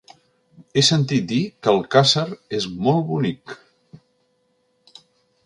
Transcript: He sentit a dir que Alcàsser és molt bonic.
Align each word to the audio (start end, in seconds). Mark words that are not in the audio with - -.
He 0.77 0.83
sentit 0.87 1.17
a 1.27 1.29
dir 1.31 1.41
que 1.63 1.73
Alcàsser 1.73 2.23
és 2.61 2.67
molt 2.87 3.07
bonic. 3.11 3.55